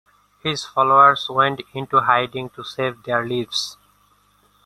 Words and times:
His 0.43 0.65
followers 0.65 1.27
went 1.29 1.61
into 1.75 1.99
hiding 1.99 2.49
to 2.55 2.63
save 2.63 3.03
their 3.03 3.23
lives. 3.23 3.77